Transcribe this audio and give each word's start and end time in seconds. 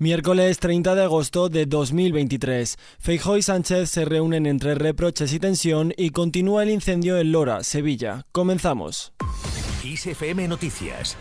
Miércoles 0.00 0.60
30 0.60 0.94
de 0.94 1.02
agosto 1.02 1.48
de 1.48 1.66
2023. 1.66 2.76
Feijóo 3.00 3.36
y 3.36 3.42
Sánchez 3.42 3.90
se 3.90 4.04
reúnen 4.04 4.46
entre 4.46 4.76
reproches 4.76 5.32
y 5.32 5.40
tensión 5.40 5.92
y 5.96 6.10
continúa 6.10 6.62
el 6.62 6.70
incendio 6.70 7.18
en 7.18 7.32
Lora, 7.32 7.64
Sevilla. 7.64 8.24
Comenzamos. 8.30 9.12
Noticias 10.48 11.16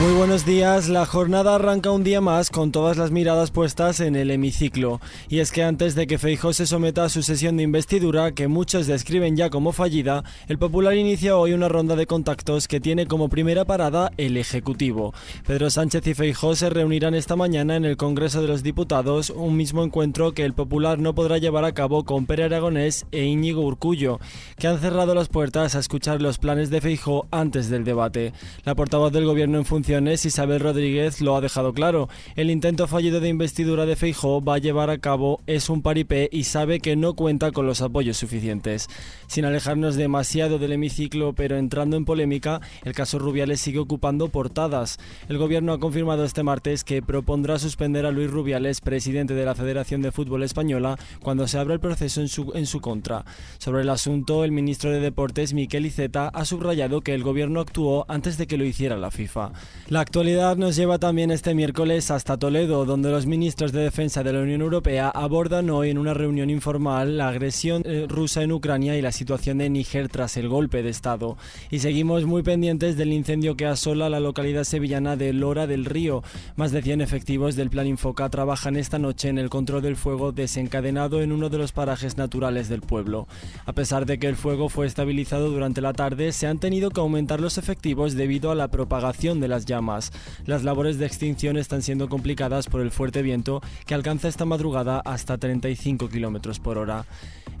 Muy 0.00 0.12
buenos 0.12 0.46
días, 0.46 0.88
la 0.88 1.06
jornada 1.06 1.56
arranca 1.56 1.90
un 1.90 2.04
día 2.04 2.20
más 2.20 2.50
con 2.50 2.70
todas 2.70 2.96
las 2.96 3.10
miradas 3.10 3.50
puestas 3.50 3.98
en 3.98 4.14
el 4.14 4.30
hemiciclo. 4.30 5.00
Y 5.28 5.40
es 5.40 5.50
que 5.50 5.64
antes 5.64 5.96
de 5.96 6.06
que 6.06 6.18
Feijóo 6.18 6.52
se 6.52 6.68
someta 6.68 7.02
a 7.02 7.08
su 7.08 7.24
sesión 7.24 7.56
de 7.56 7.64
investidura, 7.64 8.30
que 8.30 8.46
muchos 8.46 8.86
describen 8.86 9.36
ya 9.36 9.50
como 9.50 9.72
fallida, 9.72 10.22
el 10.46 10.56
Popular 10.56 10.94
inicia 10.94 11.36
hoy 11.36 11.52
una 11.52 11.68
ronda 11.68 11.96
de 11.96 12.06
contactos 12.06 12.68
que 12.68 12.78
tiene 12.78 13.06
como 13.06 13.28
primera 13.28 13.64
parada 13.64 14.12
el 14.18 14.36
Ejecutivo. 14.36 15.14
Pedro 15.44 15.68
Sánchez 15.68 16.06
y 16.06 16.14
Feijóo 16.14 16.54
se 16.54 16.70
reunirán 16.70 17.16
esta 17.16 17.34
mañana 17.34 17.74
en 17.74 17.84
el 17.84 17.96
Congreso 17.96 18.40
de 18.40 18.46
los 18.46 18.62
Diputados, 18.62 19.30
un 19.30 19.56
mismo 19.56 19.82
encuentro 19.82 20.30
que 20.30 20.44
el 20.44 20.54
Popular 20.54 21.00
no 21.00 21.16
podrá 21.16 21.38
llevar 21.38 21.64
a 21.64 21.74
cabo 21.74 22.04
con 22.04 22.26
Pere 22.26 22.44
Aragonés 22.44 23.04
e 23.10 23.24
Íñigo 23.24 23.62
Urcullo, 23.62 24.20
que 24.58 24.68
han 24.68 24.78
cerrado 24.78 25.16
las 25.16 25.26
puertas 25.26 25.74
a 25.74 25.80
escuchar 25.80 26.22
los 26.22 26.38
planes 26.38 26.70
de 26.70 26.80
Feijóo 26.80 27.26
antes 27.32 27.68
del 27.68 27.82
debate. 27.82 28.32
La 28.64 28.76
portavoz 28.76 29.12
del 29.12 29.24
Gobierno 29.24 29.58
en 29.58 29.64
función 29.64 29.87
Isabel 29.88 30.60
Rodríguez 30.60 31.22
lo 31.22 31.34
ha 31.34 31.40
dejado 31.40 31.72
claro. 31.72 32.10
El 32.36 32.50
intento 32.50 32.86
fallido 32.86 33.20
de 33.20 33.30
investidura 33.30 33.86
de 33.86 33.96
Feijó 33.96 34.44
va 34.44 34.56
a 34.56 34.58
llevar 34.58 34.90
a 34.90 34.98
cabo 34.98 35.40
es 35.46 35.70
un 35.70 35.80
paripé 35.80 36.28
y 36.30 36.44
sabe 36.44 36.80
que 36.80 36.94
no 36.94 37.14
cuenta 37.14 37.52
con 37.52 37.66
los 37.66 37.80
apoyos 37.80 38.18
suficientes. 38.18 38.88
Sin 39.28 39.46
alejarnos 39.46 39.96
demasiado 39.96 40.58
del 40.58 40.72
hemiciclo, 40.72 41.32
pero 41.32 41.56
entrando 41.56 41.96
en 41.96 42.04
polémica, 42.04 42.60
el 42.84 42.92
caso 42.92 43.18
Rubiales 43.18 43.62
sigue 43.62 43.78
ocupando 43.78 44.28
portadas. 44.28 44.98
El 45.30 45.38
gobierno 45.38 45.72
ha 45.72 45.80
confirmado 45.80 46.24
este 46.24 46.42
martes 46.42 46.84
que 46.84 47.00
propondrá 47.00 47.58
suspender 47.58 48.04
a 48.04 48.10
Luis 48.10 48.30
Rubiales, 48.30 48.82
presidente 48.82 49.32
de 49.32 49.46
la 49.46 49.54
Federación 49.54 50.02
de 50.02 50.12
Fútbol 50.12 50.42
Española, 50.42 50.98
cuando 51.22 51.48
se 51.48 51.56
abra 51.56 51.72
el 51.72 51.80
proceso 51.80 52.20
en 52.20 52.28
su, 52.28 52.52
en 52.54 52.66
su 52.66 52.82
contra. 52.82 53.24
Sobre 53.56 53.82
el 53.82 53.88
asunto, 53.88 54.44
el 54.44 54.52
ministro 54.52 54.90
de 54.90 55.00
Deportes, 55.00 55.54
Miquel 55.54 55.86
Iceta, 55.86 56.28
ha 56.28 56.44
subrayado 56.44 57.00
que 57.00 57.14
el 57.14 57.22
gobierno 57.22 57.60
actuó 57.60 58.04
antes 58.08 58.36
de 58.36 58.46
que 58.46 58.58
lo 58.58 58.64
hiciera 58.64 58.98
la 58.98 59.10
FIFA. 59.10 59.52
La 59.88 60.00
actualidad 60.00 60.58
nos 60.58 60.76
lleva 60.76 60.98
también 60.98 61.30
este 61.30 61.54
miércoles 61.54 62.10
hasta 62.10 62.36
Toledo, 62.36 62.84
donde 62.84 63.10
los 63.10 63.24
ministros 63.24 63.72
de 63.72 63.80
Defensa 63.80 64.22
de 64.22 64.34
la 64.34 64.40
Unión 64.40 64.60
Europea 64.60 65.08
abordan 65.08 65.70
hoy 65.70 65.88
en 65.88 65.96
una 65.96 66.12
reunión 66.12 66.50
informal 66.50 67.16
la 67.16 67.28
agresión 67.28 67.82
eh, 67.86 68.04
rusa 68.06 68.42
en 68.42 68.52
Ucrania 68.52 68.96
y 68.96 69.02
la 69.02 69.12
situación 69.12 69.58
de 69.58 69.70
Níger 69.70 70.10
tras 70.10 70.36
el 70.36 70.48
golpe 70.48 70.82
de 70.82 70.90
Estado. 70.90 71.38
Y 71.70 71.78
seguimos 71.78 72.26
muy 72.26 72.42
pendientes 72.42 72.98
del 72.98 73.14
incendio 73.14 73.56
que 73.56 73.64
asola 73.64 74.10
la 74.10 74.20
localidad 74.20 74.64
sevillana 74.64 75.16
de 75.16 75.32
Lora 75.32 75.66
del 75.66 75.86
Río. 75.86 76.22
Más 76.56 76.70
de 76.72 76.82
100 76.82 77.00
efectivos 77.00 77.56
del 77.56 77.70
Plan 77.70 77.86
Infoca 77.86 78.28
trabajan 78.28 78.76
esta 78.76 78.98
noche 78.98 79.28
en 79.30 79.38
el 79.38 79.48
control 79.48 79.80
del 79.80 79.96
fuego 79.96 80.32
desencadenado 80.32 81.22
en 81.22 81.32
uno 81.32 81.48
de 81.48 81.58
los 81.58 81.72
parajes 81.72 82.18
naturales 82.18 82.68
del 82.68 82.82
pueblo. 82.82 83.26
A 83.64 83.72
pesar 83.72 84.04
de 84.04 84.18
que 84.18 84.26
el 84.26 84.36
fuego 84.36 84.68
fue 84.68 84.86
estabilizado 84.86 85.50
durante 85.50 85.80
la 85.80 85.94
tarde, 85.94 86.32
se 86.32 86.46
han 86.46 86.58
tenido 86.58 86.90
que 86.90 87.00
aumentar 87.00 87.40
los 87.40 87.56
efectivos 87.56 88.14
debido 88.14 88.50
a 88.50 88.54
la 88.54 88.68
propagación 88.68 89.40
de 89.40 89.48
las 89.48 89.64
llamas. 89.68 90.10
Las 90.46 90.64
labores 90.64 90.98
de 90.98 91.06
extinción 91.06 91.56
están 91.56 91.82
siendo 91.82 92.08
complicadas 92.08 92.66
por 92.66 92.80
el 92.80 92.90
fuerte 92.90 93.22
viento 93.22 93.60
que 93.86 93.94
alcanza 93.94 94.26
esta 94.26 94.44
madrugada 94.44 94.98
hasta 95.04 95.38
35 95.38 96.08
km 96.08 96.58
por 96.60 96.78
hora. 96.78 97.04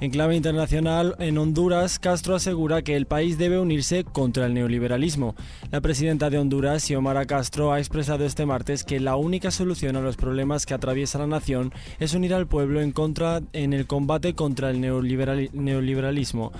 En 0.00 0.12
clave 0.12 0.36
internacional, 0.36 1.16
en 1.18 1.38
Honduras, 1.38 1.98
Castro 1.98 2.36
asegura 2.36 2.82
que 2.82 2.94
el 2.94 3.06
país 3.06 3.36
debe 3.36 3.58
unirse 3.58 4.04
contra 4.04 4.46
el 4.46 4.54
neoliberalismo. 4.54 5.34
La 5.72 5.80
presidenta 5.80 6.30
de 6.30 6.38
Honduras, 6.38 6.84
Xiomara 6.84 7.26
Castro, 7.26 7.72
ha 7.72 7.80
expresado 7.80 8.24
este 8.24 8.46
martes 8.46 8.84
que 8.84 9.00
la 9.00 9.16
única 9.16 9.50
solución 9.50 9.96
a 9.96 10.00
los 10.00 10.16
problemas 10.16 10.66
que 10.66 10.74
atraviesa 10.74 11.18
la 11.18 11.26
nación 11.26 11.72
es 11.98 12.14
unir 12.14 12.32
al 12.32 12.46
pueblo 12.46 12.80
en 12.80 12.92
contra 12.92 13.42
en 13.52 13.72
el 13.72 13.88
combate 13.88 14.34
contra 14.34 14.70
el 14.70 14.80
neoliberalismo. 14.80 16.52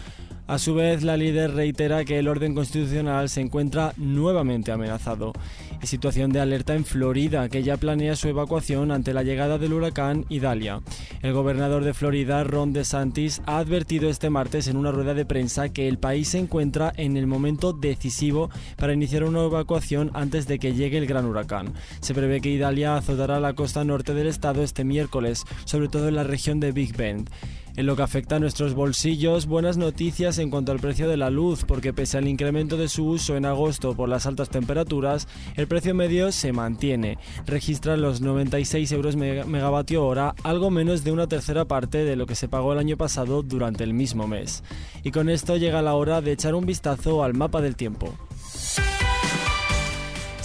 A 0.48 0.58
su 0.58 0.74
vez, 0.74 1.02
la 1.02 1.18
líder 1.18 1.52
reitera 1.52 2.06
que 2.06 2.18
el 2.18 2.26
orden 2.26 2.54
constitucional 2.54 3.28
se 3.28 3.42
encuentra 3.42 3.92
nuevamente 3.98 4.72
amenazado. 4.72 5.34
Situación 5.82 6.32
de 6.32 6.40
alerta 6.40 6.74
en 6.74 6.84
Florida, 6.84 7.48
que 7.48 7.62
ya 7.62 7.76
planea 7.76 8.14
su 8.14 8.28
evacuación 8.28 8.90
ante 8.90 9.14
la 9.14 9.22
llegada 9.22 9.58
del 9.58 9.72
huracán 9.72 10.26
Idalia. 10.28 10.80
El 11.22 11.32
gobernador 11.32 11.82
de 11.84 11.94
Florida, 11.94 12.44
Ron 12.44 12.72
DeSantis, 12.72 13.40
ha 13.46 13.58
advertido 13.58 14.10
este 14.10 14.28
martes 14.28 14.68
en 14.68 14.76
una 14.76 14.92
rueda 14.92 15.14
de 15.14 15.24
prensa 15.24 15.70
que 15.70 15.88
el 15.88 15.98
país 15.98 16.28
se 16.28 16.38
encuentra 16.38 16.92
en 16.96 17.16
el 17.16 17.26
momento 17.26 17.72
decisivo 17.72 18.50
para 18.76 18.92
iniciar 18.92 19.24
una 19.24 19.44
evacuación 19.44 20.10
antes 20.14 20.46
de 20.46 20.58
que 20.58 20.74
llegue 20.74 20.98
el 20.98 21.06
gran 21.06 21.24
huracán. 21.24 21.72
Se 22.00 22.14
prevé 22.14 22.40
que 22.40 22.50
Idalia 22.50 22.96
azotará 22.96 23.40
la 23.40 23.54
costa 23.54 23.84
norte 23.84 24.12
del 24.12 24.26
estado 24.26 24.62
este 24.62 24.84
miércoles, 24.84 25.44
sobre 25.64 25.88
todo 25.88 26.08
en 26.08 26.16
la 26.16 26.24
región 26.24 26.60
de 26.60 26.72
Big 26.72 26.96
Bend. 26.96 27.30
En 27.78 27.86
lo 27.86 27.94
que 27.94 28.02
afecta 28.02 28.34
a 28.34 28.40
nuestros 28.40 28.74
bolsillos, 28.74 29.46
buenas 29.46 29.76
noticias 29.76 30.38
en 30.38 30.50
cuanto 30.50 30.72
al 30.72 30.80
precio 30.80 31.08
de 31.08 31.16
la 31.16 31.30
luz, 31.30 31.62
porque 31.64 31.92
pese 31.92 32.18
al 32.18 32.26
incremento 32.26 32.76
de 32.76 32.88
su 32.88 33.06
uso 33.06 33.36
en 33.36 33.44
agosto 33.44 33.94
por 33.94 34.08
las 34.08 34.26
altas 34.26 34.50
temperaturas, 34.50 35.28
el 35.54 35.67
precio 35.68 35.94
medio 35.94 36.32
se 36.32 36.52
mantiene. 36.52 37.18
Registra 37.46 37.96
los 37.96 38.20
96 38.20 38.90
euros 38.92 39.16
megavatio 39.16 40.04
hora, 40.04 40.34
algo 40.42 40.70
menos 40.70 41.04
de 41.04 41.12
una 41.12 41.26
tercera 41.26 41.66
parte 41.66 42.04
de 42.04 42.16
lo 42.16 42.26
que 42.26 42.34
se 42.34 42.48
pagó 42.48 42.72
el 42.72 42.78
año 42.78 42.96
pasado 42.96 43.42
durante 43.42 43.84
el 43.84 43.94
mismo 43.94 44.26
mes. 44.26 44.64
Y 45.04 45.10
con 45.10 45.28
esto 45.28 45.56
llega 45.56 45.82
la 45.82 45.94
hora 45.94 46.20
de 46.20 46.32
echar 46.32 46.54
un 46.54 46.66
vistazo 46.66 47.22
al 47.22 47.34
mapa 47.34 47.60
del 47.60 47.76
tiempo. 47.76 48.14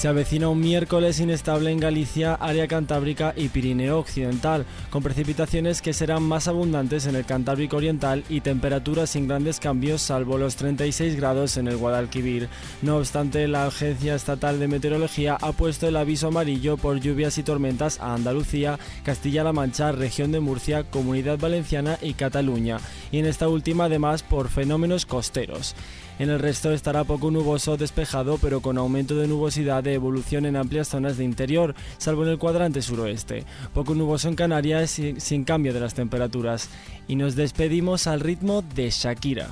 Se 0.03 0.09
avecina 0.09 0.49
un 0.49 0.59
miércoles 0.59 1.21
inestable 1.21 1.71
en 1.71 1.79
Galicia, 1.79 2.33
área 2.33 2.67
cantábrica 2.67 3.33
y 3.37 3.47
Pirineo 3.47 3.99
Occidental, 3.99 4.65
con 4.89 5.01
precipitaciones 5.01 5.81
que 5.81 5.93
serán 5.93 6.23
más 6.23 6.49
abundantes 6.49 7.05
en 7.05 7.15
el 7.15 7.23
Cantábrico 7.23 7.77
Oriental 7.77 8.25
y 8.27 8.41
temperaturas 8.41 9.11
sin 9.11 9.29
grandes 9.29 9.61
cambios 9.61 10.01
salvo 10.01 10.37
los 10.37 10.57
36 10.57 11.15
grados 11.15 11.55
en 11.55 11.69
el 11.69 11.77
Guadalquivir. 11.77 12.49
No 12.81 12.97
obstante, 12.97 13.47
la 13.47 13.65
Agencia 13.65 14.13
Estatal 14.13 14.59
de 14.59 14.67
Meteorología 14.67 15.37
ha 15.39 15.53
puesto 15.53 15.87
el 15.87 15.95
aviso 15.95 16.27
amarillo 16.27 16.75
por 16.75 16.99
lluvias 16.99 17.37
y 17.37 17.43
tormentas 17.43 18.01
a 18.01 18.13
Andalucía, 18.13 18.79
Castilla-La 19.05 19.53
Mancha, 19.53 19.93
región 19.93 20.33
de 20.33 20.41
Murcia, 20.41 20.83
Comunidad 20.83 21.39
Valenciana 21.39 21.97
y 22.01 22.15
Cataluña, 22.15 22.77
y 23.09 23.19
en 23.19 23.25
esta 23.25 23.47
última 23.47 23.85
además 23.85 24.21
por 24.21 24.49
fenómenos 24.49 25.05
costeros. 25.05 25.77
En 26.19 26.29
el 26.29 26.39
resto 26.39 26.71
estará 26.71 27.03
poco 27.03 27.31
nuboso 27.31 27.77
despejado, 27.77 28.37
pero 28.37 28.61
con 28.61 28.77
aumento 28.77 29.15
de 29.15 29.27
nubosidad 29.27 29.83
de 29.83 29.93
evolución 29.93 30.45
en 30.45 30.55
amplias 30.55 30.87
zonas 30.87 31.17
de 31.17 31.23
interior, 31.23 31.73
salvo 31.97 32.23
en 32.23 32.29
el 32.29 32.37
cuadrante 32.37 32.81
suroeste. 32.81 33.45
Poco 33.73 33.95
nuboso 33.95 34.27
en 34.27 34.35
Canarias 34.35 34.99
sin 35.17 35.43
cambio 35.43 35.73
de 35.73 35.79
las 35.79 35.93
temperaturas. 35.93 36.69
Y 37.07 37.15
nos 37.15 37.35
despedimos 37.35 38.07
al 38.07 38.19
ritmo 38.19 38.61
de 38.61 38.89
Shakira. 38.89 39.47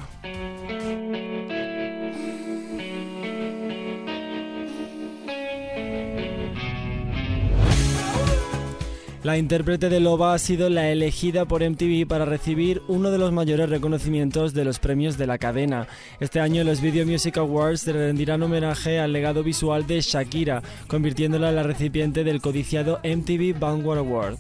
La 9.23 9.37
intérprete 9.37 9.89
de 9.89 9.99
Loba 9.99 10.33
ha 10.33 10.39
sido 10.39 10.67
la 10.71 10.89
elegida 10.89 11.45
por 11.45 11.61
MTV 11.61 12.07
para 12.07 12.25
recibir 12.25 12.81
uno 12.87 13.11
de 13.11 13.19
los 13.19 13.31
mayores 13.31 13.69
reconocimientos 13.69 14.55
de 14.55 14.65
los 14.65 14.79
premios 14.79 15.15
de 15.15 15.27
la 15.27 15.37
cadena. 15.37 15.87
Este 16.19 16.39
año 16.39 16.63
los 16.63 16.81
Video 16.81 17.05
Music 17.05 17.37
Awards 17.37 17.85
rendirán 17.85 18.41
homenaje 18.41 18.99
al 18.99 19.13
legado 19.13 19.43
visual 19.43 19.85
de 19.85 20.01
Shakira, 20.01 20.63
convirtiéndola 20.87 21.49
en 21.49 21.55
la 21.55 21.61
recipiente 21.61 22.23
del 22.23 22.41
codiciado 22.41 22.99
MTV 23.03 23.59
Vanguard 23.59 23.99
Award. 23.99 24.37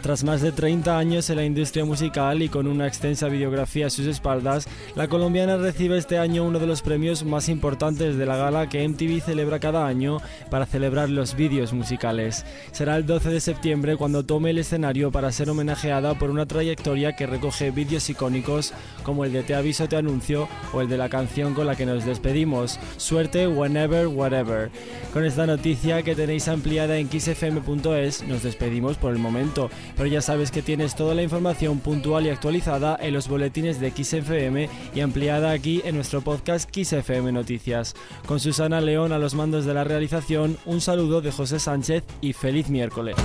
Tras 0.00 0.24
más 0.24 0.40
de 0.40 0.50
30 0.50 0.96
años 0.96 1.28
en 1.28 1.36
la 1.36 1.44
industria 1.44 1.84
musical 1.84 2.40
y 2.40 2.48
con 2.48 2.66
una 2.68 2.86
extensa 2.86 3.28
videografía 3.28 3.88
a 3.88 3.90
sus 3.90 4.06
espaldas, 4.06 4.66
la 4.94 5.08
colombiana 5.08 5.58
recibe 5.58 5.98
este 5.98 6.16
año 6.16 6.42
uno 6.44 6.58
de 6.58 6.66
los 6.66 6.80
premios 6.80 7.22
más 7.22 7.50
importantes 7.50 8.16
de 8.16 8.24
la 8.24 8.38
gala 8.38 8.70
que 8.70 8.88
MTV 8.88 9.20
celebra 9.20 9.60
cada 9.60 9.86
año 9.86 10.22
para 10.50 10.64
celebrar 10.64 11.10
los 11.10 11.36
vídeos 11.36 11.74
musicales. 11.74 12.46
Será 12.72 12.96
el 12.96 13.04
12 13.04 13.28
de 13.28 13.40
septiembre 13.42 13.96
cuando 13.98 14.05
tome 14.24 14.50
el 14.50 14.58
escenario 14.58 15.10
para 15.10 15.32
ser 15.32 15.50
homenajeada 15.50 16.14
por 16.14 16.30
una 16.30 16.46
trayectoria 16.46 17.16
que 17.16 17.26
recoge 17.26 17.72
vídeos 17.72 18.08
icónicos 18.08 18.72
como 19.02 19.24
el 19.24 19.32
de 19.32 19.42
Te 19.42 19.54
aviso, 19.54 19.88
te 19.88 19.96
anuncio 19.96 20.48
o 20.72 20.80
el 20.80 20.88
de 20.88 20.96
la 20.96 21.08
canción 21.08 21.54
con 21.54 21.66
la 21.66 21.74
que 21.74 21.86
nos 21.86 22.04
despedimos, 22.04 22.78
Suerte, 22.98 23.48
Whenever, 23.48 24.06
Whatever. 24.06 24.70
Con 25.12 25.24
esta 25.24 25.46
noticia 25.46 26.02
que 26.02 26.14
tenéis 26.14 26.46
ampliada 26.46 26.98
en 26.98 27.08
kissfm.es 27.08 28.22
nos 28.28 28.42
despedimos 28.42 28.96
por 28.96 29.12
el 29.12 29.18
momento, 29.18 29.70
pero 29.96 30.08
ya 30.08 30.22
sabes 30.22 30.50
que 30.50 30.62
tienes 30.62 30.94
toda 30.94 31.14
la 31.14 31.22
información 31.22 31.80
puntual 31.80 32.26
y 32.26 32.30
actualizada 32.30 32.96
en 33.00 33.12
los 33.12 33.28
boletines 33.28 33.80
de 33.80 33.90
XFM 33.90 34.68
y 34.94 35.00
ampliada 35.00 35.50
aquí 35.50 35.82
en 35.84 35.96
nuestro 35.96 36.20
podcast 36.20 36.70
XFM 36.72 37.32
Noticias. 37.32 37.94
Con 38.26 38.38
Susana 38.38 38.80
León 38.80 39.12
a 39.12 39.18
los 39.18 39.34
mandos 39.34 39.64
de 39.64 39.74
la 39.74 39.84
realización, 39.84 40.56
un 40.64 40.80
saludo 40.80 41.20
de 41.20 41.32
José 41.32 41.58
Sánchez 41.58 42.04
y 42.20 42.32
feliz 42.32 42.70
miércoles 42.70 43.16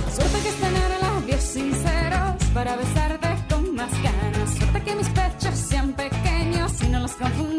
sinceros 1.42 2.44
para 2.54 2.76
besarte 2.76 3.28
con 3.50 3.74
más 3.74 3.92
ganas. 4.02 4.54
Suerte 4.56 4.82
que 4.82 4.94
mis 4.94 5.08
pechos 5.08 5.54
sean 5.54 5.92
pequeños 5.92 6.72
y 6.82 6.86
no 6.88 7.00
los 7.00 7.12
confundas 7.12 7.51